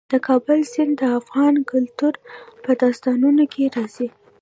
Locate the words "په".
2.63-2.71